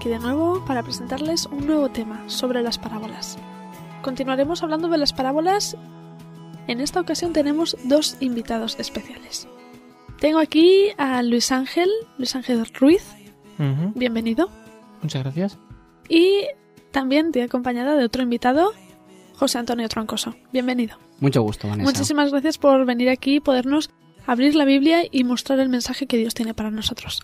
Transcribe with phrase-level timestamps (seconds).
[0.00, 3.36] Aquí de nuevo para presentarles un nuevo tema sobre las parábolas.
[4.00, 5.76] Continuaremos hablando de las parábolas.
[6.68, 9.46] En esta ocasión tenemos dos invitados especiales.
[10.18, 13.04] Tengo aquí a Luis Ángel, Luis Ángel Ruiz.
[13.94, 14.48] Bienvenido.
[15.02, 15.58] Muchas gracias.
[16.08, 16.46] Y
[16.92, 18.72] también te he acompañada de otro invitado,
[19.36, 20.34] José Antonio Troncoso.
[20.50, 20.96] Bienvenido.
[21.18, 21.90] Mucho gusto, Vanessa.
[21.90, 23.90] Muchísimas gracias por venir aquí y podernos
[24.26, 27.20] abrir la Biblia y mostrar el mensaje que Dios tiene para nosotros.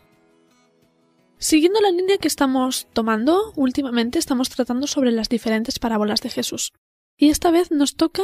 [1.39, 6.73] Siguiendo la línea que estamos tomando, últimamente estamos tratando sobre las diferentes parábolas de Jesús.
[7.19, 8.23] Y esta vez nos toca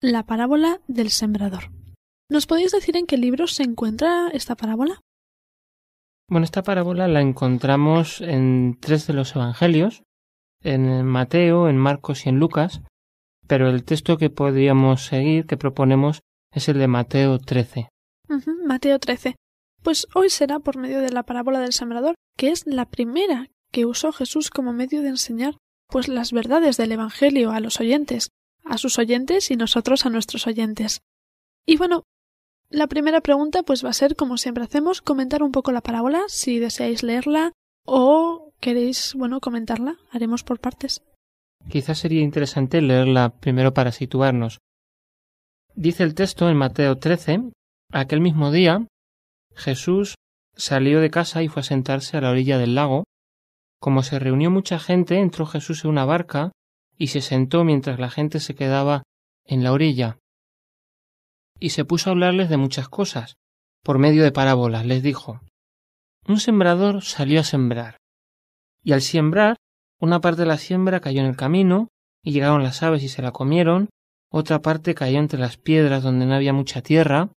[0.00, 1.70] la parábola del sembrador.
[2.30, 5.00] ¿Nos podéis decir en qué libros se encuentra esta parábola?
[6.28, 10.02] Bueno, esta parábola la encontramos en tres de los evangelios,
[10.62, 12.80] en Mateo, en Marcos y en Lucas,
[13.46, 16.20] pero el texto que podríamos seguir, que proponemos,
[16.52, 17.88] es el de Mateo 13.
[18.64, 19.36] Mateo 13.
[19.86, 23.86] Pues hoy será por medio de la parábola del sembrador, que es la primera que
[23.86, 28.30] usó Jesús como medio de enseñar pues las verdades del Evangelio a los oyentes,
[28.64, 31.02] a sus oyentes y nosotros a nuestros oyentes.
[31.64, 32.02] Y bueno,
[32.68, 36.24] la primera pregunta pues va a ser, como siempre hacemos, comentar un poco la parábola,
[36.26, 37.52] si deseáis leerla
[37.84, 41.00] o queréis, bueno, comentarla, haremos por partes.
[41.68, 44.58] Quizás sería interesante leerla primero para situarnos.
[45.76, 47.52] Dice el texto en Mateo 13,
[47.92, 48.84] aquel mismo día
[49.56, 50.14] Jesús
[50.54, 53.04] salió de casa y fue a sentarse a la orilla del lago.
[53.80, 56.52] Como se reunió mucha gente, entró Jesús en una barca
[56.96, 59.02] y se sentó mientras la gente se quedaba
[59.44, 60.18] en la orilla.
[61.58, 63.36] Y se puso a hablarles de muchas cosas.
[63.82, 65.40] Por medio de parábolas les dijo
[66.26, 67.98] Un sembrador salió a sembrar.
[68.82, 69.56] Y al sembrar,
[70.00, 71.88] una parte de la siembra cayó en el camino,
[72.22, 73.88] y llegaron las aves y se la comieron,
[74.30, 77.30] otra parte cayó entre las piedras donde no había mucha tierra,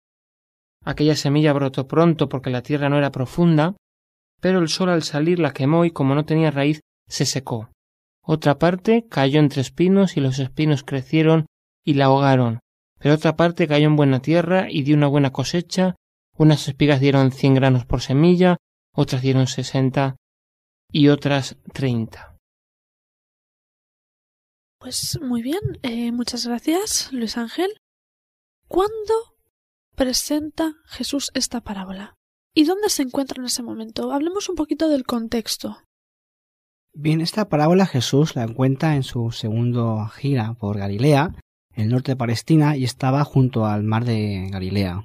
[0.84, 3.76] Aquella semilla brotó pronto porque la tierra no era profunda,
[4.40, 7.70] pero el sol al salir la quemó y como no tenía raíz se secó.
[8.22, 11.46] Otra parte cayó entre espinos y los espinos crecieron
[11.84, 12.60] y la ahogaron,
[12.98, 15.96] pero otra parte cayó en buena tierra y dio una buena cosecha,
[16.36, 18.58] unas espigas dieron cien granos por semilla,
[18.94, 20.16] otras dieron sesenta
[20.92, 22.36] y otras treinta.
[24.78, 27.80] Pues muy bien, eh, muchas gracias, Luis Ángel.
[28.68, 29.37] ¿Cuándo
[29.98, 32.14] presenta Jesús esta parábola?
[32.54, 34.12] ¿Y dónde se encuentra en ese momento?
[34.12, 35.78] Hablemos un poquito del contexto.
[36.94, 41.34] Bien, esta parábola Jesús la encuentra en su segundo gira por Galilea,
[41.74, 45.04] el norte de Palestina, y estaba junto al mar de Galilea.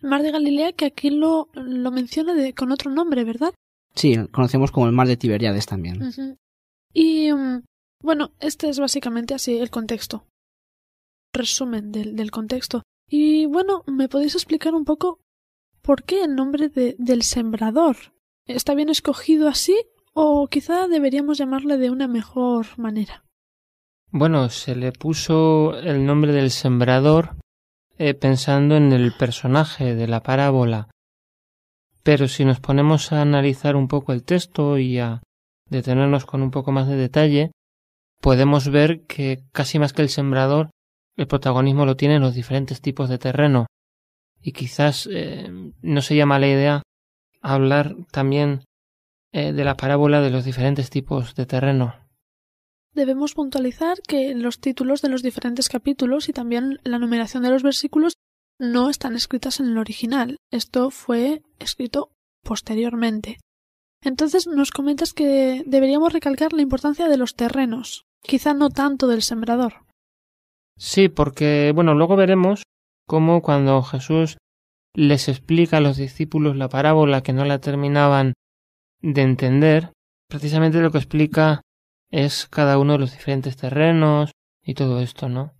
[0.00, 3.54] El mar de Galilea que aquí lo, lo menciona de, con otro nombre, ¿verdad?
[3.94, 6.38] Sí, conocemos como el mar de Tiberiades también.
[6.92, 7.62] Y mm,
[8.02, 10.26] bueno, este es básicamente así el contexto.
[11.32, 12.82] Resumen del, del contexto.
[13.14, 15.20] Y bueno, ¿me podéis explicar un poco
[15.82, 18.14] por qué el nombre de, del sembrador?
[18.46, 19.76] ¿Está bien escogido así
[20.14, 23.22] o quizá deberíamos llamarle de una mejor manera?
[24.10, 27.36] Bueno, se le puso el nombre del sembrador
[27.98, 30.88] eh, pensando en el personaje de la parábola.
[32.02, 35.22] Pero si nos ponemos a analizar un poco el texto y a
[35.68, 37.52] detenernos con un poco más de detalle,
[38.22, 40.70] podemos ver que casi más que el sembrador
[41.16, 43.66] el protagonismo lo tienen los diferentes tipos de terreno.
[44.40, 45.48] Y quizás eh,
[45.82, 46.82] no sería mala idea
[47.40, 48.64] hablar también
[49.32, 51.94] eh, de la parábola de los diferentes tipos de terreno.
[52.94, 57.62] Debemos puntualizar que los títulos de los diferentes capítulos y también la numeración de los
[57.62, 58.14] versículos
[58.58, 60.36] no están escritas en el original.
[60.50, 62.12] Esto fue escrito
[62.42, 63.38] posteriormente.
[64.02, 69.22] Entonces nos comentas que deberíamos recalcar la importancia de los terrenos, quizá no tanto del
[69.22, 69.81] sembrador.
[70.84, 72.64] Sí, porque, bueno, luego veremos
[73.06, 74.38] cómo cuando Jesús
[74.96, 78.32] les explica a los discípulos la parábola que no la terminaban
[79.00, 79.92] de entender,
[80.28, 81.62] precisamente lo que explica
[82.10, 85.52] es cada uno de los diferentes terrenos y todo esto, ¿no?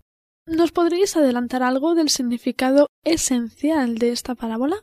[0.44, 4.78] ¿Nos podríais adelantar algo del significado esencial de esta parábola?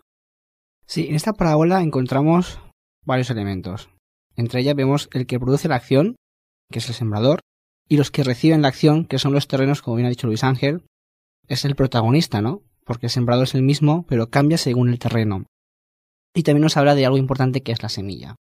[0.85, 2.61] Sí, en esta parábola encontramos
[3.05, 3.89] varios elementos.
[4.37, 6.15] Entre ellas vemos el que produce la acción,
[6.71, 7.41] que es el sembrador,
[7.89, 10.43] y los que reciben la acción, que son los terrenos, como bien ha dicho Luis
[10.43, 10.85] Ángel,
[11.47, 12.61] es el protagonista, ¿no?
[12.85, 15.45] Porque el sembrador es el mismo, pero cambia según el terreno.
[16.35, 18.35] Y también nos habla de algo importante que es la semilla.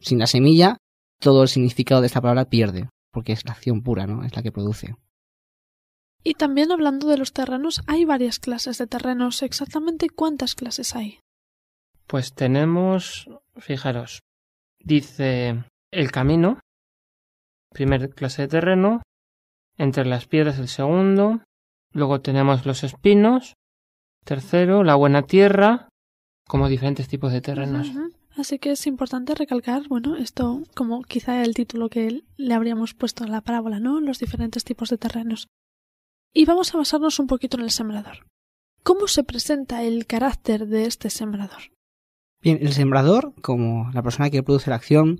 [0.00, 0.78] Sin la semilla,
[1.20, 4.24] todo el significado de esta palabra pierde, porque es la acción pura, ¿no?
[4.24, 4.94] Es la que produce.
[6.22, 9.42] Y también hablando de los terrenos, hay varias clases de terrenos.
[9.42, 11.18] ¿Exactamente cuántas clases hay?
[12.06, 14.20] Pues tenemos, fijaros,
[14.78, 16.60] dice el camino,
[17.70, 19.02] primer clase de terreno,
[19.76, 21.42] entre las piedras el segundo,
[21.92, 23.54] luego tenemos los espinos,
[24.24, 25.88] tercero, la buena tierra,
[26.46, 27.90] como diferentes tipos de terrenos.
[28.36, 33.24] Así que es importante recalcar, bueno, esto como quizá el título que le habríamos puesto
[33.24, 34.00] a la parábola, ¿no?
[34.00, 35.48] Los diferentes tipos de terrenos.
[36.32, 38.26] Y vamos a basarnos un poquito en el sembrador.
[38.84, 41.72] ¿Cómo se presenta el carácter de este sembrador?
[42.40, 45.18] Bien, el sembrador, como la persona que produce la acción,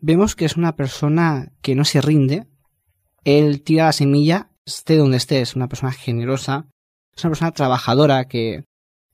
[0.00, 2.46] vemos que es una persona que no se rinde.
[3.24, 6.66] Él tira la semilla, esté donde esté, es una persona generosa,
[7.14, 8.64] es una persona trabajadora que,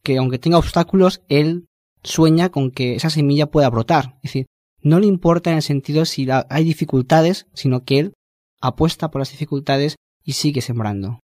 [0.03, 1.67] que aunque tenga obstáculos, él
[2.03, 4.17] sueña con que esa semilla pueda brotar.
[4.17, 4.47] Es decir,
[4.83, 8.15] no le importa en el sentido si hay dificultades, sino que él
[8.61, 11.21] apuesta por las dificultades y sigue sembrando.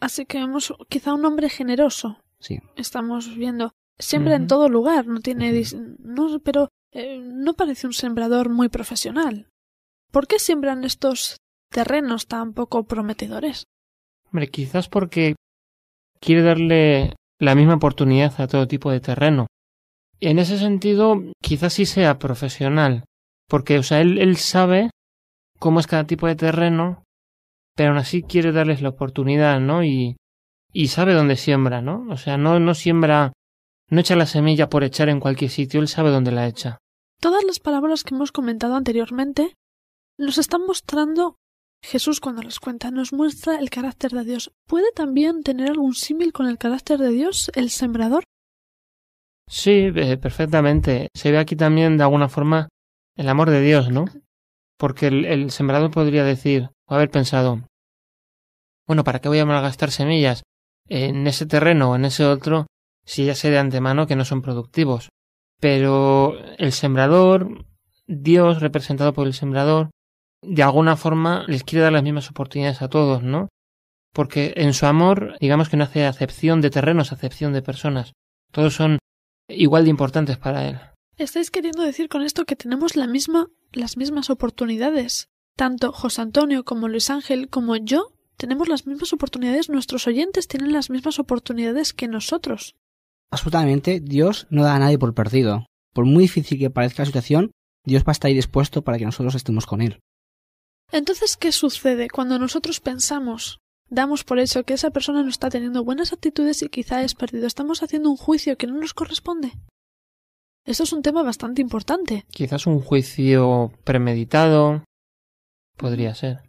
[0.00, 2.18] Así que vemos quizá un hombre generoso.
[2.38, 2.58] Sí.
[2.76, 5.62] Estamos viendo siempre en todo lugar, no tiene
[5.98, 9.48] no, pero eh, no parece un sembrador muy profesional.
[10.12, 11.38] ¿Por qué siembran estos
[11.70, 13.64] terrenos tan poco prometedores?
[14.26, 15.34] Hombre, quizás porque
[16.20, 19.48] quiere darle la misma oportunidad a todo tipo de terreno.
[20.20, 23.04] En ese sentido, quizás sí sea profesional,
[23.48, 24.90] porque, o sea, él, él sabe
[25.58, 27.02] cómo es cada tipo de terreno,
[27.74, 29.82] pero aún así quiere darles la oportunidad, ¿no?
[29.82, 30.16] Y,
[30.72, 32.06] y sabe dónde siembra, ¿no?
[32.08, 33.32] O sea, no, no siembra,
[33.90, 36.78] no echa la semilla por echar en cualquier sitio, él sabe dónde la echa.
[37.24, 39.56] Todas las palabras que hemos comentado anteriormente
[40.18, 41.38] nos están mostrando
[41.82, 44.52] Jesús cuando las cuenta, nos muestra el carácter de Dios.
[44.68, 48.24] ¿Puede también tener algún símil con el carácter de Dios, el sembrador?
[49.48, 51.08] Sí, eh, perfectamente.
[51.14, 52.68] Se ve aquí también de alguna forma
[53.16, 54.04] el amor de Dios, ¿no?
[54.76, 57.62] Porque el, el sembrador podría decir, o haber pensado,
[58.86, 60.42] bueno, ¿para qué voy a malgastar semillas
[60.90, 62.66] en ese terreno o en ese otro
[63.06, 65.08] si ya sé de antemano que no son productivos?
[65.64, 67.64] Pero el sembrador,
[68.06, 69.88] Dios representado por el sembrador,
[70.42, 73.48] de alguna forma les quiere dar las mismas oportunidades a todos, ¿no?
[74.12, 78.12] Porque en su amor, digamos que no hace acepción de terrenos, acepción de personas.
[78.52, 78.98] Todos son
[79.48, 80.78] igual de importantes para él.
[81.16, 85.28] ¿Estáis queriendo decir con esto que tenemos la misma, las mismas oportunidades?
[85.56, 90.74] Tanto José Antonio como Luis Ángel como yo tenemos las mismas oportunidades, nuestros oyentes tienen
[90.74, 92.74] las mismas oportunidades que nosotros.
[93.34, 95.66] Absolutamente, Dios no da a nadie por perdido.
[95.92, 97.50] Por muy difícil que parezca la situación,
[97.84, 99.98] Dios va a estar ahí dispuesto para que nosotros estemos con Él.
[100.92, 103.58] Entonces, ¿qué sucede cuando nosotros pensamos,
[103.90, 107.48] damos por hecho que esa persona no está teniendo buenas actitudes y quizá es perdido?
[107.48, 109.50] ¿Estamos haciendo un juicio que no nos corresponde?
[110.64, 112.26] Eso es un tema bastante importante.
[112.30, 114.84] Quizás un juicio premeditado.
[115.76, 116.42] Podría ser.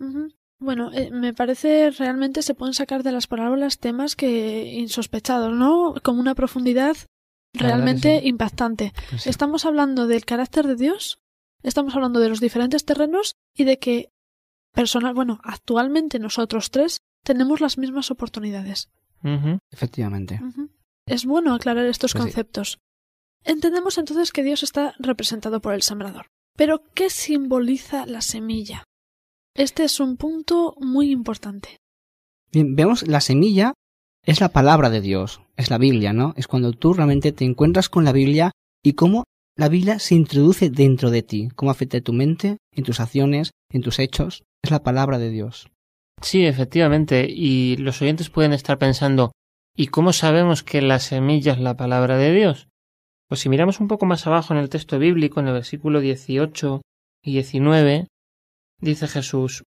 [0.59, 5.95] Bueno, eh, me parece realmente se pueden sacar de las parábolas temas que insospechados, ¿no?
[6.01, 6.95] Con una profundidad
[7.53, 8.93] realmente impactante.
[9.09, 11.19] Pues estamos hablando del carácter de Dios,
[11.63, 14.12] estamos hablando de los diferentes terrenos y de que
[14.74, 18.89] personal, bueno, actualmente nosotros tres tenemos las mismas oportunidades.
[19.71, 20.39] Efectivamente.
[21.07, 22.79] Es bueno aclarar estos pues conceptos.
[23.43, 26.27] Entendemos entonces que Dios está representado por el sembrador.
[26.55, 28.83] Pero, ¿qué simboliza la semilla?
[29.57, 31.77] Este es un punto muy importante.
[32.51, 33.74] Bien, vemos la semilla
[34.25, 36.33] es la palabra de Dios, es la Biblia, ¿no?
[36.35, 38.51] Es cuando tú realmente te encuentras con la Biblia
[38.83, 39.24] y cómo
[39.55, 43.81] la Biblia se introduce dentro de ti, cómo afecta tu mente, en tus acciones, en
[43.81, 44.43] tus hechos.
[44.62, 45.69] Es la palabra de Dios.
[46.21, 47.25] Sí, efectivamente.
[47.29, 49.31] Y los oyentes pueden estar pensando,
[49.74, 52.67] ¿y cómo sabemos que la semilla es la palabra de Dios?
[53.29, 56.81] Pues si miramos un poco más abajo en el texto bíblico, en el versículo 18
[57.24, 58.07] y 19,
[58.79, 59.63] dice Jesús,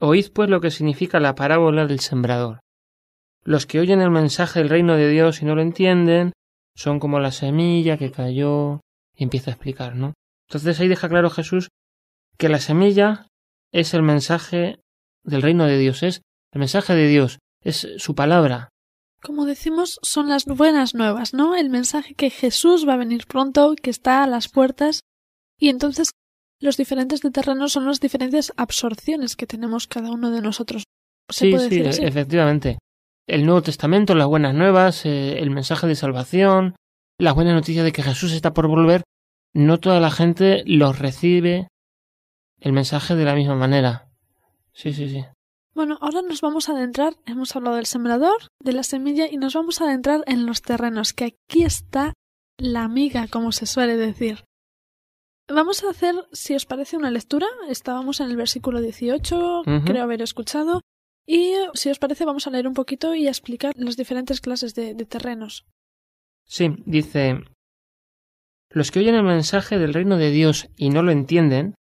[0.00, 2.60] Oíd pues lo que significa la parábola del sembrador.
[3.44, 6.32] Los que oyen el mensaje del reino de Dios y no lo entienden,
[6.74, 8.80] son como la semilla que cayó
[9.14, 10.14] y empieza a explicar, ¿no?
[10.48, 11.68] Entonces ahí deja claro Jesús
[12.36, 13.28] que la semilla
[13.72, 14.80] es el mensaje
[15.22, 16.22] del reino de Dios, es
[16.52, 18.70] el mensaje de Dios, es su palabra.
[19.22, 21.54] Como decimos, son las buenas nuevas, ¿no?
[21.54, 25.04] El mensaje que Jesús va a venir pronto, que está a las puertas,
[25.56, 26.10] y entonces
[26.62, 30.84] los diferentes de terreno son las diferentes absorciones que tenemos cada uno de nosotros.
[31.28, 32.78] sí, sí, efectivamente.
[33.26, 36.76] El Nuevo Testamento, las buenas nuevas, eh, el mensaje de salvación,
[37.18, 39.02] la buena noticia de que Jesús está por volver,
[39.54, 41.68] no toda la gente los recibe
[42.60, 44.08] el mensaje de la misma manera.
[44.72, 45.24] Sí, sí, sí.
[45.74, 49.54] Bueno, ahora nos vamos a adentrar, hemos hablado del sembrador, de la semilla y nos
[49.54, 52.12] vamos a adentrar en los terrenos, que aquí está
[52.56, 54.44] la amiga, como se suele decir.
[55.48, 57.46] Vamos a hacer, si os parece, una lectura.
[57.68, 60.80] Estábamos en el versículo 18, creo haber escuchado.
[61.26, 64.74] Y si os parece, vamos a leer un poquito y a explicar las diferentes clases
[64.74, 65.64] de, de terrenos.
[66.44, 67.40] Sí, dice
[68.70, 71.74] Los que oyen el mensaje del reino de Dios y no lo entienden,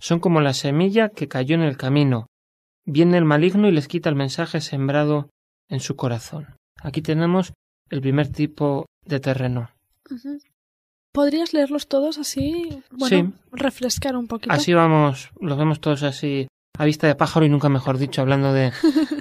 [0.00, 2.26] son como la semilla que cayó en el camino
[2.84, 5.30] viene el maligno y les quita el mensaje sembrado
[5.68, 6.56] en su corazón.
[6.82, 7.52] Aquí tenemos
[7.88, 9.70] el primer tipo de terreno.
[11.12, 12.82] ¿Podrías leerlos todos así?
[12.90, 14.52] Bueno, refrescar un poquito.
[14.52, 16.46] Así vamos, los vemos todos así
[16.78, 18.72] a vista de pájaro y nunca mejor dicho, hablando de,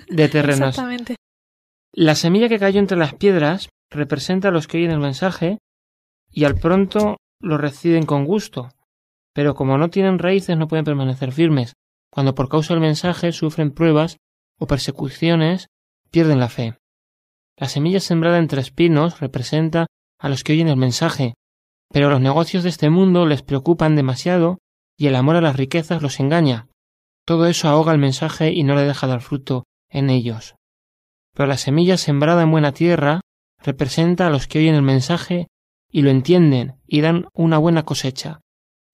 [0.08, 0.69] de terrenos.
[0.69, 1.15] Exactamente.
[1.93, 5.58] La semilla que cayó entre las piedras representa a los que oyen el mensaje
[6.31, 8.69] y al pronto lo reciben con gusto,
[9.34, 11.74] pero como no tienen raíces no pueden permanecer firmes
[12.12, 14.17] cuando por causa del mensaje sufren pruebas
[14.58, 15.67] o persecuciones,
[16.12, 16.75] pierden la fe.
[17.58, 19.88] La semilla sembrada entre espinos representa
[20.19, 21.36] a los que oyen el mensaje,
[21.91, 24.60] pero los negocios de este mundo les preocupan demasiado
[24.98, 26.67] y el amor a las riquezas los engaña.
[27.25, 30.55] Todo eso ahoga el mensaje y no le deja dar fruto en ellos.
[31.34, 33.22] Pero la semilla sembrada en buena tierra
[33.62, 35.48] representa a los que oyen el mensaje
[35.91, 38.41] y lo entienden y dan una buena cosecha.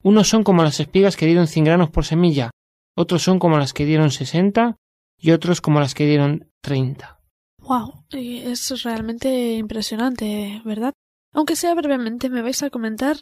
[0.03, 2.51] Unos son como las espigas que dieron cien granos por semilla,
[2.95, 4.77] otros son como las que dieron 60
[5.19, 7.19] y otros como las que dieron 30.
[7.59, 10.93] Wow, es realmente impresionante, ¿verdad?
[11.35, 13.17] Aunque sea brevemente, me vais a comentar,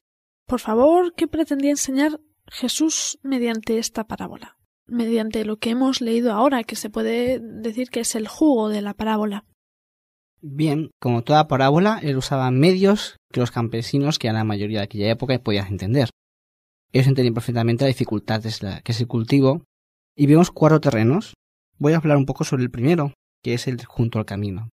[0.46, 6.64] por favor, qué pretendía enseñar Jesús mediante esta parábola, mediante lo que hemos leído ahora,
[6.64, 9.46] que se puede decir que es el jugo de la parábola.
[10.42, 14.86] Bien, como toda parábola, él usaba medios que los campesinos, que a la mayoría de
[14.86, 16.10] aquella época, podían entender.
[16.92, 19.64] Ellos entendían perfectamente la dificultad que es el cultivo.
[20.16, 21.34] Y vemos cuatro terrenos.
[21.80, 24.70] Voy a hablar un poco sobre el primero, que es el junto al camino.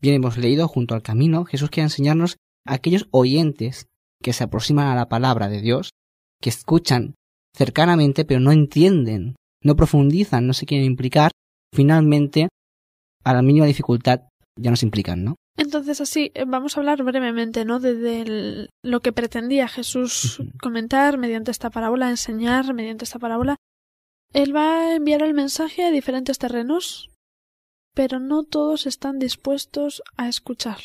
[0.00, 3.86] Bien, hemos leído junto al camino, Jesús quiere enseñarnos aquellos oyentes
[4.22, 5.90] que se aproximan a la palabra de Dios,
[6.40, 7.14] que escuchan
[7.54, 11.32] cercanamente pero no entienden, no profundizan, no se quieren implicar,
[11.74, 12.48] finalmente,
[13.24, 14.22] a la mínima dificultad
[14.56, 15.36] ya nos implican, ¿no?
[15.56, 17.80] Entonces, así, eh, vamos a hablar brevemente, ¿no?
[17.80, 23.56] De, lo que pretendía Jesús comentar mediante esta parábola, enseñar mediante esta parábola.
[24.32, 27.10] Él va a enviar el mensaje a diferentes terrenos,
[27.94, 30.78] pero no todos están dispuestos a escuchar,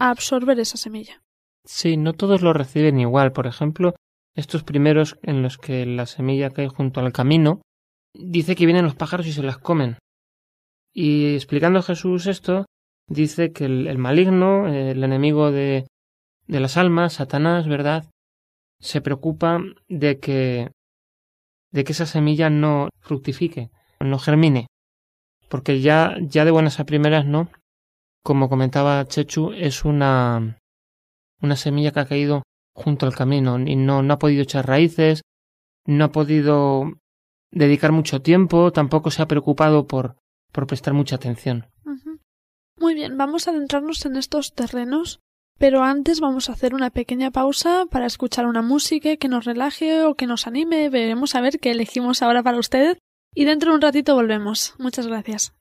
[0.00, 1.22] a absorber esa semilla.
[1.64, 3.32] Sí, no todos lo reciben igual.
[3.32, 3.94] Por ejemplo,
[4.34, 7.62] estos primeros en los que la semilla cae junto al camino,
[8.14, 9.98] dice que vienen los pájaros y se las comen.
[10.92, 12.66] Y explicando Jesús esto,
[13.06, 15.86] dice que el, maligno, el enemigo de,
[16.46, 18.06] de las almas, Satanás, ¿verdad?
[18.80, 20.70] Se preocupa de que
[21.72, 24.66] de que esa semilla no fructifique, no germine,
[25.48, 27.48] porque ya ya de buenas a primeras no,
[28.22, 30.58] como comentaba Chechu, es una
[31.42, 32.42] una semilla que ha caído
[32.74, 35.22] junto al camino y no, no ha podido echar raíces,
[35.86, 36.84] no ha podido
[37.50, 40.16] dedicar mucho tiempo, tampoco se ha preocupado por,
[40.52, 41.66] por prestar mucha atención.
[42.78, 45.20] Muy bien, vamos a adentrarnos en estos terrenos,
[45.58, 50.04] pero antes vamos a hacer una pequeña pausa para escuchar una música que nos relaje
[50.04, 50.88] o que nos anime.
[50.88, 52.96] Veremos a ver qué elegimos ahora para usted
[53.34, 54.74] y dentro de un ratito volvemos.
[54.78, 55.52] Muchas gracias.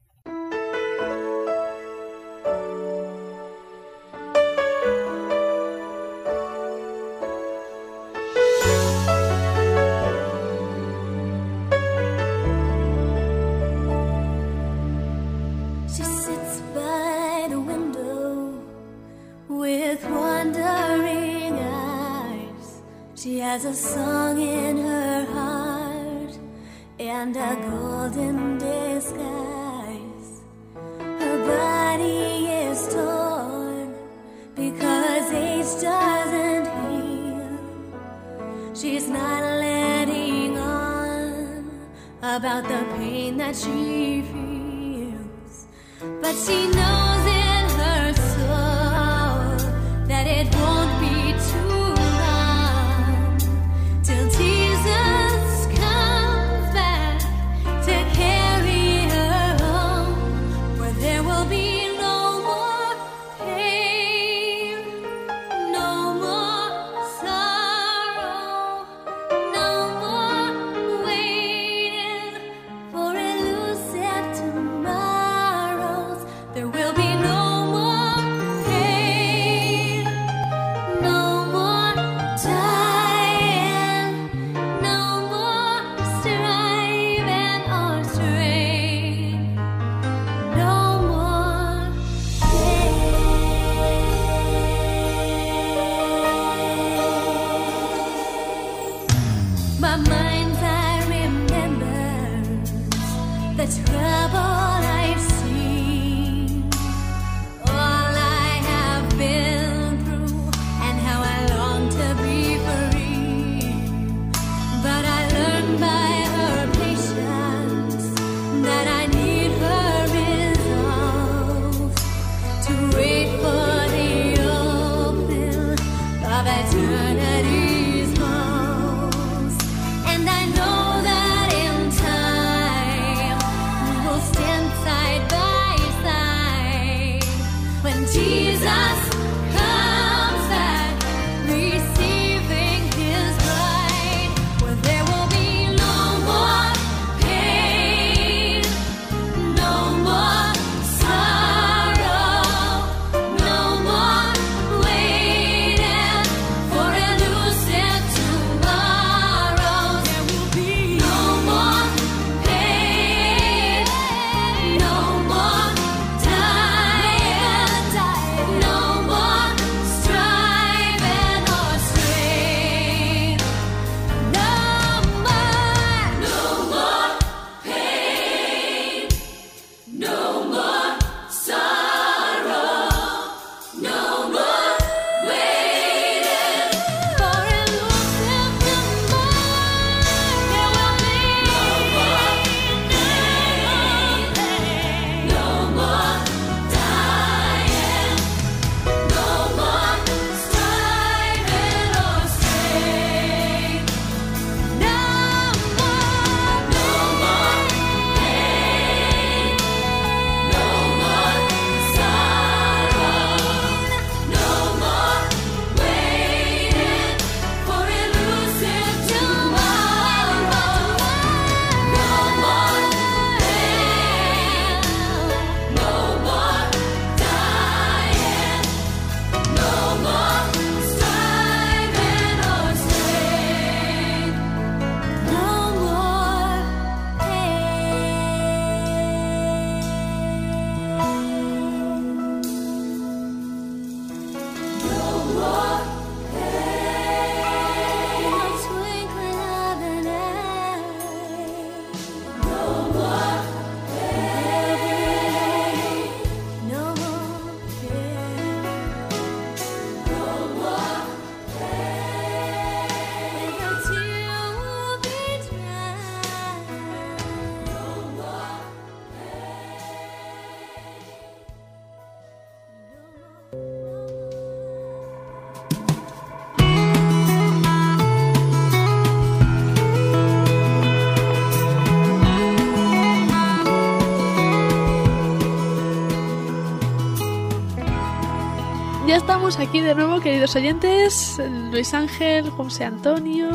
[289.50, 291.42] Estamos aquí de nuevo, queridos oyentes.
[291.72, 293.50] Luis Ángel, José Antonio.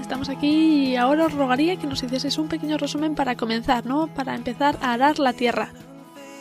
[0.00, 4.08] Estamos aquí y ahora os rogaría que nos hicieseis un pequeño resumen para comenzar, ¿no?
[4.08, 5.70] Para empezar a arar la tierra.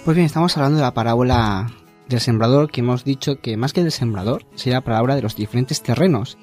[0.04, 1.72] Pues bien, estamos hablando de la parábola
[2.10, 5.36] del sembrador, que hemos dicho que más que del sembrador, sería la parábola de los
[5.36, 6.40] diferentes terrenos.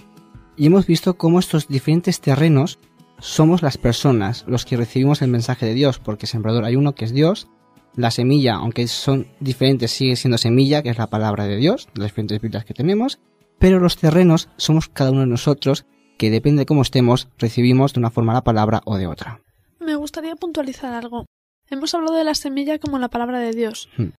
[0.56, 2.78] Y hemos visto cómo estos diferentes terrenos
[3.18, 7.04] somos las personas, los que recibimos el mensaje de Dios, porque sembrador hay uno que
[7.04, 7.48] es Dios,
[7.94, 12.08] la semilla, aunque son diferentes, sigue siendo semilla, que es la palabra de Dios, las
[12.08, 13.18] diferentes Biblias que tenemos,
[13.58, 15.84] pero los terrenos somos cada uno de nosotros,
[16.18, 19.40] que depende de cómo estemos, recibimos de una forma la palabra o de otra.
[19.80, 21.26] Me gustaría puntualizar algo.
[21.68, 23.88] Hemos hablado de la semilla como la palabra de Dios.
[23.96, 24.10] Hmm.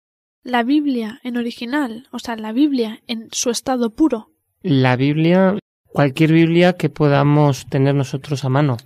[0.43, 4.33] La Biblia en original, o sea, la Biblia en su estado puro,
[4.63, 8.77] La Biblia, cualquier Biblia que podamos tener nosotros a mano.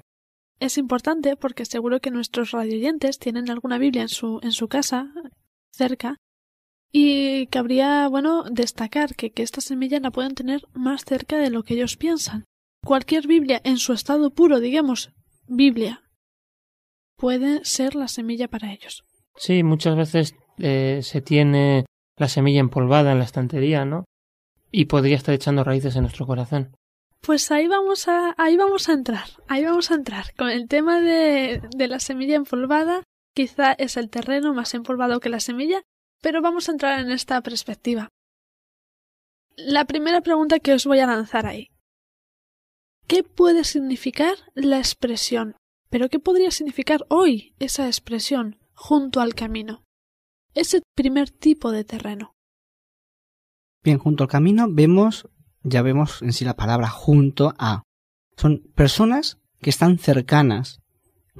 [0.61, 5.13] Es importante porque seguro que nuestros radioyentes tienen alguna Biblia en su, en su casa,
[5.71, 6.17] cerca,
[6.93, 11.63] y cabría, bueno, destacar que, que esta semilla la pueden tener más cerca de lo
[11.63, 12.45] que ellos piensan.
[12.85, 15.11] Cualquier Biblia en su estado puro, digamos,
[15.47, 16.03] Biblia,
[17.17, 19.05] puede ser la semilla para ellos.
[19.37, 21.85] Sí, muchas veces eh, se tiene
[22.17, 24.05] la semilla empolvada en la estantería, ¿no?
[24.71, 26.75] Y podría estar echando raíces en nuestro corazón.
[27.21, 30.35] Pues ahí vamos a, ahí vamos a entrar, ahí vamos a entrar.
[30.37, 33.03] Con el tema de, de la semilla empolvada,
[33.35, 35.83] quizá es el terreno más empolvado que la semilla,
[36.23, 38.09] pero vamos a entrar en esta perspectiva.
[39.57, 41.71] La primera pregunta que os voy a lanzar ahí.
[43.07, 45.57] ¿Qué puede significar la expresión?
[45.91, 49.85] ¿Pero qué podría significar hoy esa expresión junto al camino?
[50.55, 52.33] Ese primer tipo de terreno.
[53.85, 55.29] Bien, junto al camino vemos,
[55.67, 57.83] ya vemos en sí la palabra junto a.
[58.37, 60.81] Son personas que están cercanas,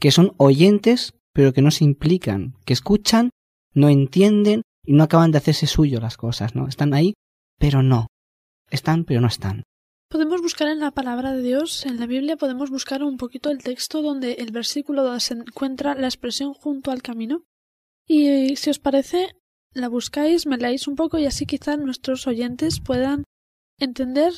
[0.01, 3.31] que son oyentes, pero que no se implican, que escuchan,
[3.73, 6.67] no entienden y no acaban de hacerse suyo las cosas, ¿no?
[6.67, 7.15] Están ahí,
[7.59, 8.07] pero no.
[8.71, 9.63] Están, pero no están.
[10.09, 13.63] Podemos buscar en la palabra de Dios, en la Biblia podemos buscar un poquito el
[13.63, 17.43] texto donde el versículo se encuentra la expresión junto al camino.
[18.07, 19.31] Y si os parece,
[19.73, 23.25] la buscáis, me leáis un poco y así quizá nuestros oyentes puedan
[23.79, 24.33] entender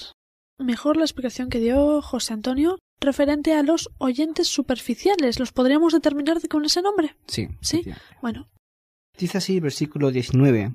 [0.58, 5.38] mejor la explicación que dio José Antonio referente a los oyentes superficiales.
[5.38, 7.16] ¿Los podríamos determinar con ese nombre?
[7.26, 7.48] Sí.
[7.60, 7.82] Sí.
[8.20, 8.48] Bueno,
[9.18, 10.74] Dice así el versículo 19.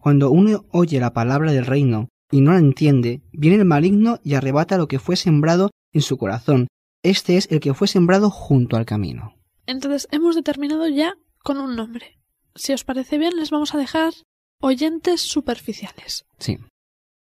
[0.00, 4.34] Cuando uno oye la palabra del reino y no la entiende, viene el maligno y
[4.34, 6.68] arrebata lo que fue sembrado en su corazón.
[7.02, 9.34] Este es el que fue sembrado junto al camino.
[9.66, 12.20] Entonces hemos determinado ya con un nombre.
[12.54, 14.12] Si os parece bien, les vamos a dejar
[14.60, 16.26] oyentes superficiales.
[16.38, 16.58] Sí.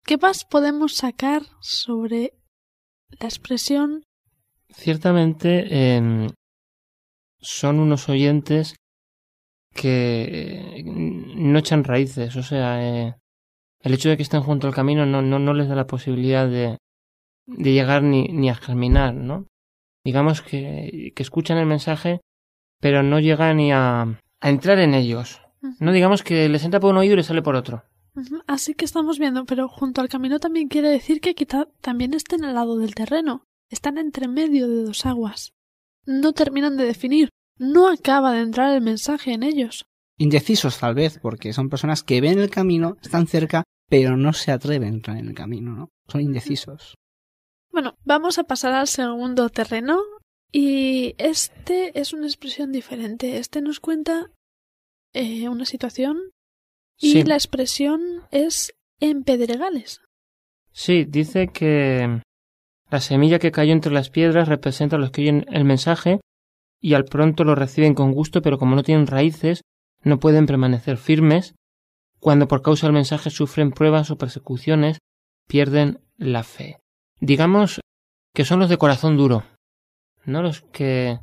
[0.05, 2.33] ¿Qué más podemos sacar sobre
[3.19, 4.03] la expresión
[4.73, 6.29] Ciertamente em,
[7.39, 8.75] son unos oyentes
[9.73, 13.15] que eh, no echan raíces, o sea, eh,
[13.79, 16.47] el hecho de que estén junto al camino no, no, no les da la posibilidad
[16.47, 16.77] de,
[17.45, 19.45] de llegar ni, ni a germinar, ¿no?
[20.03, 22.19] Digamos que, que escuchan el mensaje,
[22.81, 24.01] pero no llegan ni a,
[24.41, 25.41] a entrar en ellos.
[25.79, 27.83] No digamos que les entra por un oído y les sale por otro.
[28.47, 32.43] Así que estamos viendo, pero junto al camino también quiere decir que quizá también estén
[32.43, 33.43] al lado del terreno.
[33.69, 35.53] Están entre medio de dos aguas.
[36.05, 37.29] No terminan de definir.
[37.57, 39.85] No acaba de entrar el mensaje en ellos.
[40.17, 44.51] Indecisos tal vez, porque son personas que ven el camino, están cerca, pero no se
[44.51, 45.89] atreven a entrar en el camino, ¿no?
[46.07, 46.95] Son indecisos.
[47.71, 49.99] Bueno, vamos a pasar al segundo terreno.
[50.51, 53.37] Y este es una expresión diferente.
[53.37, 54.29] Este nos cuenta
[55.13, 56.19] eh, una situación
[56.99, 57.23] y Sí.
[57.23, 58.01] la expresión
[58.31, 60.01] es en pedregales.
[60.71, 62.21] Sí, dice que
[62.89, 66.19] la semilla que cayó entre las piedras representa a los que oyen el mensaje
[66.79, 69.61] y al pronto lo reciben con gusto, pero como no tienen raíces,
[70.03, 71.55] no pueden permanecer firmes.
[72.19, 74.97] Cuando por causa del mensaje sufren pruebas o persecuciones,
[75.47, 76.77] pierden la fe.
[77.19, 77.81] Digamos
[78.33, 79.43] que son los de corazón duro,
[80.25, 80.41] ¿no?
[80.41, 81.19] Los que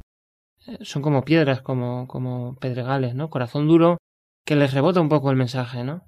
[0.66, 3.30] eh, son como piedras, como, como pedregales, ¿no?
[3.30, 3.98] Corazón duro,
[4.44, 6.06] que les rebota un poco el mensaje, ¿no?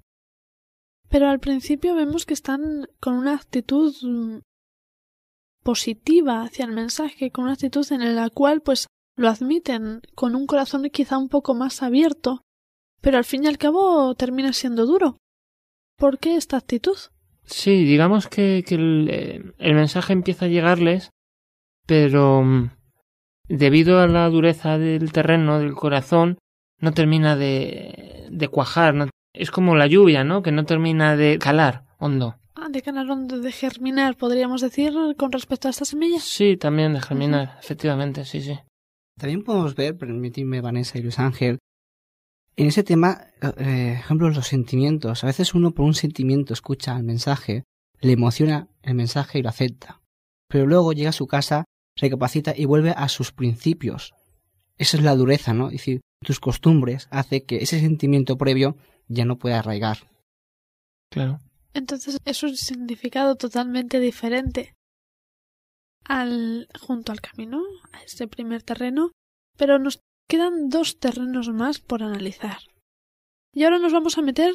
[1.09, 4.39] Pero al principio vemos que están con una actitud mm,
[5.63, 10.47] positiva hacia el mensaje, con una actitud en la cual pues lo admiten con un
[10.47, 12.41] corazón quizá un poco más abierto,
[13.01, 15.17] pero al fin y al cabo termina siendo duro.
[15.97, 16.97] ¿Por qué esta actitud?
[17.45, 21.11] Sí, digamos que, que el, eh, el mensaje empieza a llegarles,
[21.85, 22.71] pero mm,
[23.47, 26.39] debido a la dureza del terreno, del corazón,
[26.83, 28.93] no termina de, de cuajar.
[28.93, 30.43] no- es como la lluvia, ¿no?
[30.43, 32.35] Que no termina de calar hondo.
[32.55, 36.19] Ah, de canarón de germinar, podríamos decir, con respecto a esta semilla.
[36.19, 38.59] Sí, también de germinar, efectivamente, sí, sí.
[39.17, 41.57] También podemos ver, permitidme Vanessa y Luis Ángel,
[42.55, 43.21] en ese tema,
[43.57, 45.23] eh, ejemplo, los sentimientos.
[45.23, 47.63] A veces uno por un sentimiento escucha el mensaje,
[48.01, 50.01] le emociona el mensaje y lo acepta.
[50.47, 51.63] Pero luego llega a su casa,
[51.99, 54.13] recapacita y vuelve a sus principios.
[54.77, 55.67] Esa es la dureza, ¿no?
[55.67, 60.09] Es decir, tus costumbres hace que ese sentimiento previo ya no pueda arraigar.
[61.11, 61.39] Claro.
[61.73, 64.73] Entonces es un significado totalmente diferente
[66.05, 69.11] al junto al camino, a este primer terreno,
[69.57, 72.59] pero nos quedan dos terrenos más por analizar.
[73.53, 74.53] Y ahora nos vamos a meter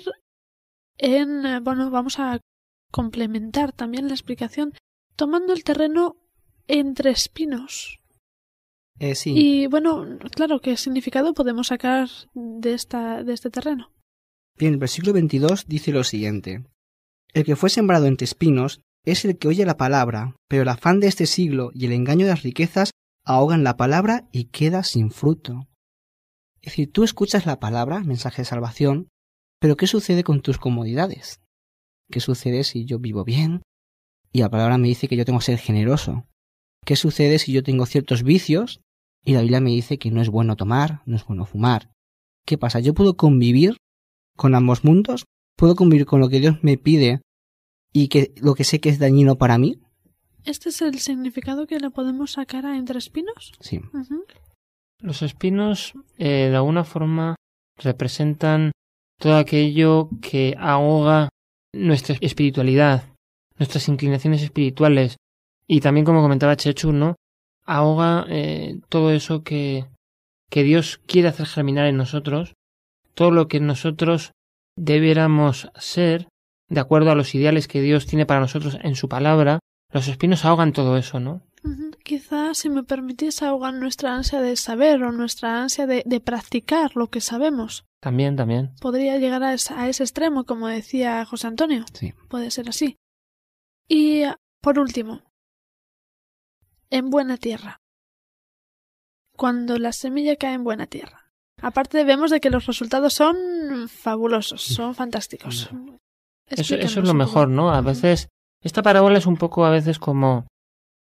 [0.99, 2.41] en, eh, bueno, vamos a
[2.91, 4.75] complementar también la explicación
[5.17, 6.17] tomando el terreno
[6.67, 8.01] entre espinos.
[9.01, 13.93] Eh, sí, Y bueno, claro, ¿qué significado podemos sacar de esta de este terreno?
[14.59, 16.65] Bien, el versículo 22 dice lo siguiente.
[17.33, 20.99] El que fue sembrado entre espinos es el que oye la palabra, pero el afán
[20.99, 22.91] de este siglo y el engaño de las riquezas
[23.25, 25.69] ahogan la palabra y queda sin fruto.
[26.61, 29.09] Es decir, tú escuchas la palabra, mensaje de salvación,
[29.61, 31.41] pero ¿qué sucede con tus comodidades?
[32.11, 33.63] ¿Qué sucede si yo vivo bien
[34.33, 36.27] y la palabra me dice que yo tengo que ser generoso?
[36.85, 38.81] ¿Qué sucede si yo tengo ciertos vicios
[39.25, 41.91] y la Biblia me dice que no es bueno tomar, no es bueno fumar?
[42.47, 42.81] ¿Qué pasa?
[42.81, 43.77] ¿Yo puedo convivir
[44.37, 45.25] con ambos mundos?
[45.57, 47.21] ¿Puedo convivir con lo que Dios me pide
[47.93, 49.81] y que lo que sé que es dañino para mí?
[50.45, 53.53] ¿Este es el significado que le podemos sacar a entre espinos?
[53.61, 53.81] Sí.
[55.01, 57.37] Los espinos, eh, de alguna forma,
[57.77, 58.73] representan
[59.19, 61.29] todo aquello que ahoga
[61.75, 63.13] nuestra espiritualidad,
[63.59, 65.17] nuestras inclinaciones espirituales.
[65.67, 67.17] Y también, como comentaba Chechu, ¿no?
[67.71, 69.85] Ahoga eh, todo eso que,
[70.51, 72.55] que Dios quiere hacer germinar en nosotros,
[73.15, 74.33] todo lo que nosotros
[74.77, 76.29] debiéramos ser,
[76.71, 79.59] de acuerdo a los ideales que Dios tiene para nosotros en su palabra.
[79.93, 81.43] Los espinos ahogan todo eso, ¿no?
[81.65, 81.91] Ujú.
[82.05, 86.95] Quizá, si me permitís, ahogan nuestra ansia de saber o nuestra ansia de, de practicar
[86.97, 87.85] lo que sabemos.
[88.01, 88.71] También, también.
[88.81, 91.85] Podría llegar a, esa- a ese extremo, como decía José Antonio.
[91.93, 92.15] Sí.
[92.29, 92.97] Puede ser así.
[93.89, 94.23] Y,
[94.63, 95.23] por último,
[96.91, 97.81] en buena tierra.
[99.37, 101.31] Cuando la semilla cae en buena tierra.
[101.61, 105.71] Aparte vemos de que los resultados son fabulosos, son fantásticos.
[106.47, 107.71] Eso, eso es lo mejor, ¿no?
[107.71, 108.29] A veces,
[108.63, 110.47] esta parábola es un poco a veces como,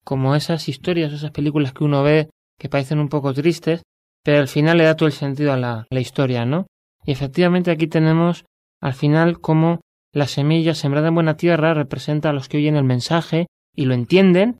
[0.04, 3.82] como esas historias, esas películas que uno ve que parecen un poco tristes,
[4.22, 6.66] pero al final le da todo el sentido a la, la historia, ¿no?
[7.04, 8.44] Y efectivamente aquí tenemos
[8.80, 9.80] al final cómo
[10.12, 13.94] la semilla sembrada en buena tierra representa a los que oyen el mensaje y lo
[13.94, 14.58] entienden,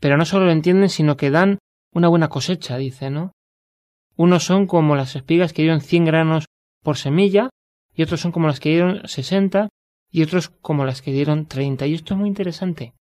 [0.00, 1.58] pero no solo lo entienden, sino que dan
[1.92, 3.32] una buena cosecha, dice, ¿no?
[4.16, 6.46] Unos son como las espigas que dieron 100 granos
[6.82, 7.50] por semilla,
[7.94, 9.68] y otros son como las que dieron 60,
[10.10, 11.86] y otros como las que dieron 30.
[11.86, 12.94] Y esto es muy interesante,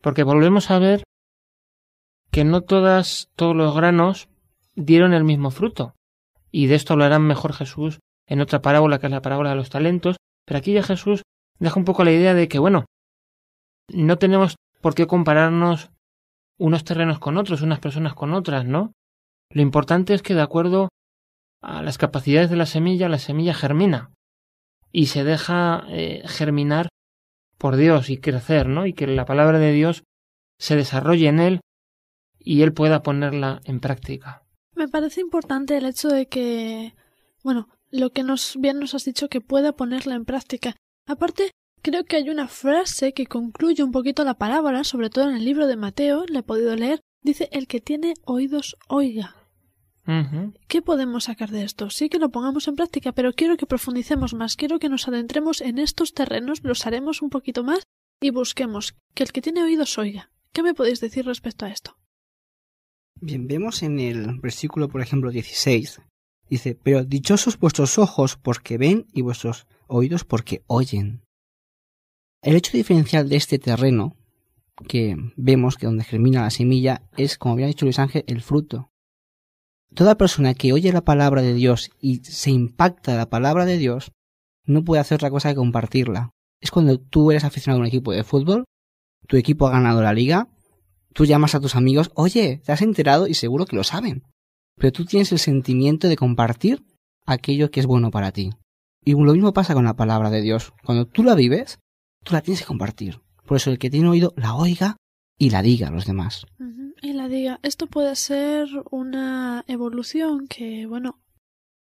[0.00, 1.04] porque volvemos a ver
[2.30, 4.28] que no todas, todos los granos
[4.74, 5.94] dieron el mismo fruto.
[6.50, 9.70] Y de esto hablará mejor Jesús en otra parábola, que es la parábola de los
[9.70, 11.22] talentos, pero aquí ya Jesús
[11.58, 12.86] deja un poco la idea de que, bueno,
[13.88, 15.90] no tenemos por qué compararnos
[16.58, 18.92] unos terrenos con otros, unas personas con otras, ¿no?
[19.50, 20.88] Lo importante es que de acuerdo
[21.62, 24.12] a las capacidades de la semilla, la semilla germina
[24.92, 26.88] y se deja eh, germinar
[27.56, 28.86] por Dios y crecer, ¿no?
[28.86, 30.04] Y que la palabra de Dios
[30.58, 31.60] se desarrolle en él
[32.38, 34.44] y él pueda ponerla en práctica.
[34.74, 36.94] Me parece importante el hecho de que,
[37.42, 40.76] bueno, lo que nos bien nos has dicho que pueda ponerla en práctica.
[41.06, 41.50] Aparte,
[41.82, 45.44] creo que hay una frase que concluye un poquito la parábola, sobre todo en el
[45.44, 49.34] libro de Mateo, le he podido leer, dice el que tiene oídos oiga.
[50.68, 51.90] ¿Qué podemos sacar de esto?
[51.90, 55.60] Sí que lo pongamos en práctica, pero quiero que profundicemos más, quiero que nos adentremos
[55.60, 57.82] en estos terrenos, los haremos un poquito más
[58.18, 60.30] y busquemos que el que tiene oídos oiga.
[60.54, 61.98] ¿Qué me podéis decir respecto a esto?
[63.20, 66.00] Bien, vemos en el versículo, por ejemplo, 16.
[66.48, 71.22] Dice, pero dichosos vuestros ojos porque ven y vuestros oídos porque oyen.
[72.40, 74.16] El hecho diferencial de este terreno,
[74.86, 78.90] que vemos que donde germina la semilla, es, como había dicho Luis Ángel, el fruto.
[79.94, 83.78] Toda persona que oye la palabra de Dios y se impacta de la palabra de
[83.78, 84.12] Dios,
[84.64, 86.30] no puede hacer otra cosa que compartirla.
[86.60, 88.64] Es cuando tú eres aficionado a un equipo de fútbol,
[89.26, 90.48] tu equipo ha ganado la liga,
[91.14, 93.26] tú llamas a tus amigos, oye, ¿te has enterado?
[93.26, 94.22] Y seguro que lo saben.
[94.76, 96.84] Pero tú tienes el sentimiento de compartir
[97.26, 98.50] aquello que es bueno para ti.
[99.04, 100.72] Y lo mismo pasa con la palabra de Dios.
[100.84, 101.78] Cuando tú la vives,
[102.28, 103.20] tú la tienes que compartir.
[103.46, 104.96] Por eso el que tiene oído la oiga
[105.38, 106.46] y la diga a los demás.
[107.00, 111.20] Y la diga, esto puede ser una evolución que, bueno,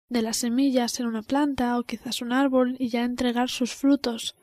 [0.10, 4.36] de la semilla ser una planta o quizás un árbol y ya entregar sus frutos,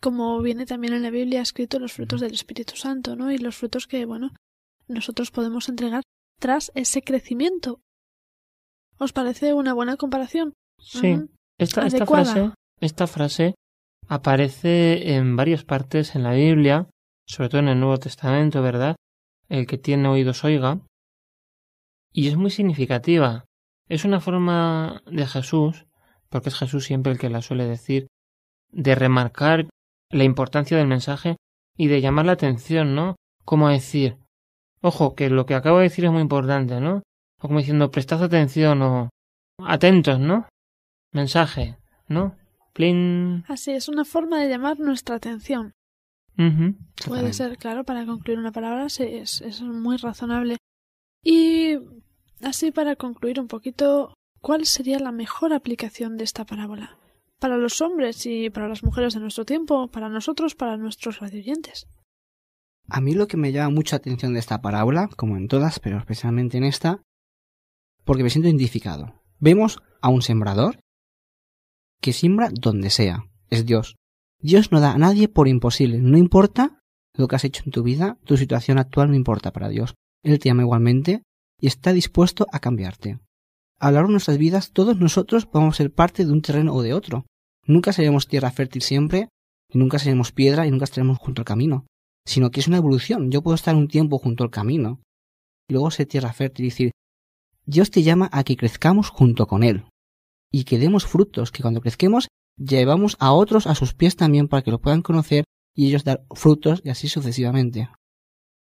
[0.00, 3.32] como viene también en la Biblia escrito los frutos del Espíritu Santo, ¿no?
[3.32, 4.32] Y los frutos que, bueno,
[4.86, 6.02] nosotros podemos entregar
[6.38, 7.80] tras ese crecimiento.
[8.98, 10.52] ¿Os parece una buena comparación?
[10.78, 11.16] Sí.
[11.58, 13.54] Esta, frase, esta frase
[14.08, 16.88] aparece en varias partes en la Biblia,
[17.26, 18.96] sobre todo en el Nuevo Testamento, ¿verdad?
[19.48, 20.80] El que tiene oídos oiga.
[22.12, 23.44] Y es muy significativa.
[23.88, 25.86] Es una forma de Jesús,
[26.28, 28.08] porque es Jesús siempre el que la suele decir,
[28.70, 29.68] de remarcar
[30.10, 31.36] la importancia del mensaje
[31.76, 33.16] y de llamar la atención, ¿no?
[33.44, 34.18] Como decir,
[34.82, 37.02] ojo, que lo que acabo de decir es muy importante, ¿no?
[37.38, 39.10] O como diciendo, prestad atención o
[39.58, 40.48] atentos, ¿no?
[41.12, 42.36] Mensaje, ¿no?
[42.72, 43.44] Plin.
[43.48, 45.74] Así es una forma de llamar nuestra atención.
[47.06, 50.56] Puede ser, claro, para concluir una palabra sí, es, es muy razonable.
[51.22, 51.78] Y
[52.42, 56.98] así para concluir un poquito, ¿cuál sería la mejor aplicación de esta parábola?
[57.38, 61.86] Para los hombres y para las mujeres de nuestro tiempo, para nosotros, para nuestros radioyentes.
[62.88, 65.98] A mí lo que me llama mucha atención de esta parábola, como en todas, pero
[65.98, 67.02] especialmente en esta,
[68.04, 69.22] porque me siento identificado.
[69.38, 70.81] Vemos a un sembrador
[72.02, 73.96] que siembra donde sea, es Dios.
[74.40, 76.80] Dios no da a nadie por imposible, no importa
[77.14, 79.94] lo que has hecho en tu vida, tu situación actual no importa para Dios.
[80.22, 81.22] Él te ama igualmente
[81.60, 83.20] y está dispuesto a cambiarte.
[83.78, 86.82] A lo largo de nuestras vidas, todos nosotros a ser parte de un terreno o
[86.82, 87.24] de otro.
[87.64, 89.28] Nunca seremos tierra fértil siempre,
[89.68, 91.86] y nunca seremos piedra y nunca estaremos junto al camino
[92.24, 93.30] sino que es una evolución.
[93.30, 95.00] Yo puedo estar un tiempo junto al camino
[95.68, 96.90] y luego ser tierra fértil y decir,
[97.64, 99.84] Dios te llama a que crezcamos junto con Él
[100.52, 104.62] y que demos frutos, que cuando crezquemos llevamos a otros a sus pies también para
[104.62, 107.88] que lo puedan conocer y ellos dar frutos y así sucesivamente.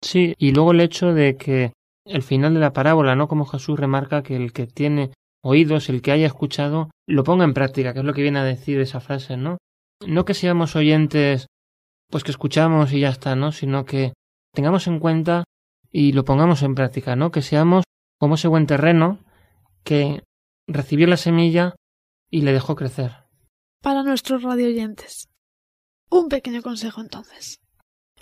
[0.03, 1.73] Sí, y luego el hecho de que
[2.05, 3.29] el final de la parábola, ¿no?
[3.29, 5.13] Como Jesús remarca que el que tiene
[5.43, 8.45] oídos, el que haya escuchado, lo ponga en práctica, que es lo que viene a
[8.45, 9.59] decir esa frase, ¿no?
[10.07, 11.47] No que seamos oyentes,
[12.11, 13.53] pues que escuchamos y ya está, ¿no?
[13.53, 14.13] Sino que
[14.53, 15.45] tengamos en cuenta
[15.91, 17.31] y lo pongamos en práctica, ¿no?
[17.31, 17.85] Que seamos
[18.19, 19.19] como ese buen terreno
[19.85, 20.23] que
[20.71, 21.75] recibió la semilla
[22.31, 23.25] y le dejó crecer.
[23.83, 25.29] Para nuestros radioyentes.
[26.11, 27.61] Un pequeño consejo entonces.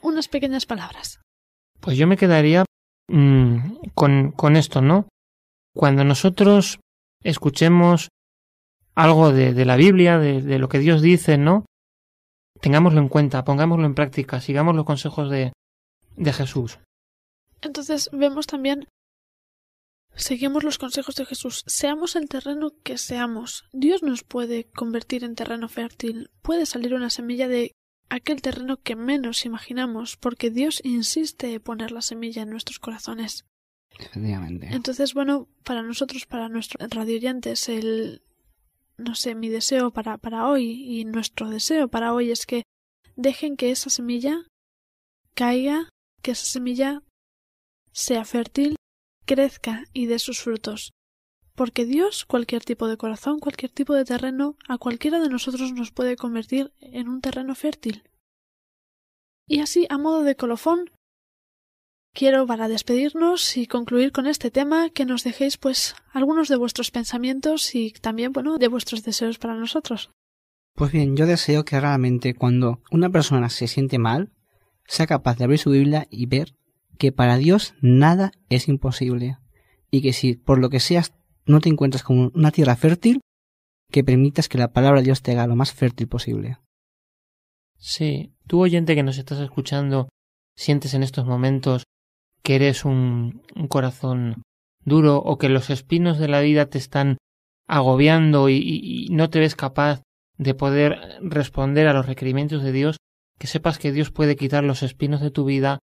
[0.02, 1.20] Unas pequeñas palabras.
[1.80, 2.64] Pues yo me quedaría
[3.08, 5.08] mm, con, con esto, ¿no?
[5.74, 6.80] Cuando nosotros
[7.22, 8.08] escuchemos
[8.94, 11.66] algo de, de la Biblia, de, de lo que Dios dice, ¿no?
[12.60, 15.52] Tengámoslo en cuenta, pongámoslo en práctica, sigamos los consejos de,
[16.16, 16.78] de Jesús.
[17.60, 18.88] Entonces vemos también
[20.18, 21.62] Seguimos los consejos de Jesús.
[21.68, 23.64] Seamos el terreno que seamos.
[23.72, 26.30] Dios nos puede convertir en terreno fértil.
[26.42, 27.76] Puede salir una semilla de
[28.08, 33.44] aquel terreno que menos imaginamos, porque Dios insiste en poner la semilla en nuestros corazones.
[33.96, 34.68] Efectivamente.
[34.72, 38.22] Entonces, bueno, para nosotros, para nuestros radioyentes, el
[38.96, 42.64] no sé, mi deseo para, para hoy y nuestro deseo para hoy es que
[43.14, 44.44] dejen que esa semilla
[45.34, 45.88] caiga,
[46.22, 47.02] que esa semilla
[47.92, 48.74] sea fértil,
[49.28, 50.94] crezca y dé sus frutos.
[51.54, 55.92] Porque Dios, cualquier tipo de corazón, cualquier tipo de terreno, a cualquiera de nosotros nos
[55.92, 58.04] puede convertir en un terreno fértil.
[59.46, 60.90] Y así, a modo de colofón,
[62.14, 66.90] quiero para despedirnos y concluir con este tema que nos dejéis pues algunos de vuestros
[66.90, 70.10] pensamientos y también, bueno, de vuestros deseos para nosotros.
[70.74, 74.32] Pues bien, yo deseo que realmente cuando una persona se siente mal,
[74.86, 76.54] sea capaz de abrir su Biblia y ver
[76.98, 79.38] que para Dios nada es imposible.
[79.90, 81.14] Y que si por lo que seas
[81.46, 83.20] no te encuentras con una tierra fértil,
[83.90, 86.58] que permitas que la palabra de Dios te haga lo más fértil posible.
[87.78, 90.08] Sí, tú oyente que nos estás escuchando,
[90.56, 91.84] sientes en estos momentos
[92.42, 94.42] que eres un, corazón
[94.84, 97.16] duro o que los espinos de la vida te están
[97.66, 100.02] agobiando y no te ves capaz
[100.38, 102.96] de poder responder a los requerimientos de Dios,
[103.38, 105.78] que sepas que Dios puede quitar los espinos de tu vida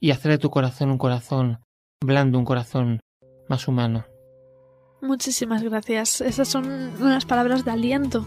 [0.00, 1.60] y hacer de tu corazón un corazón
[2.00, 3.00] blando, un corazón
[3.48, 4.04] más humano.
[5.00, 6.20] Muchísimas gracias.
[6.20, 6.66] Esas son
[7.00, 8.26] unas palabras de aliento.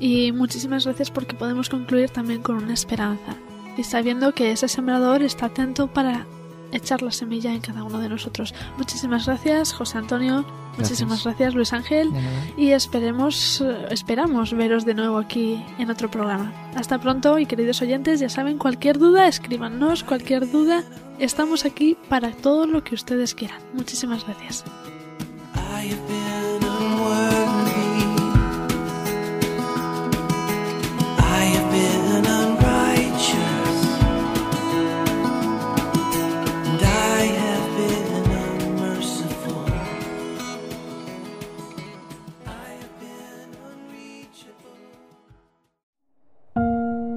[0.00, 3.36] Y muchísimas gracias porque podemos concluir también con una esperanza.
[3.76, 6.26] Y sabiendo que ese sembrador está atento para
[6.72, 8.54] echar la semilla en cada uno de nosotros.
[8.76, 10.44] Muchísimas gracias, José Antonio.
[10.78, 12.10] Muchísimas gracias, Luis Ángel.
[12.56, 16.52] Y esperemos, esperamos veros de nuevo aquí en otro programa.
[16.74, 20.82] Hasta pronto y queridos oyentes, ya saben, cualquier duda, escríbanos, cualquier duda.
[21.18, 23.60] Estamos aquí para todo lo que ustedes quieran.
[23.74, 24.64] Muchísimas gracias.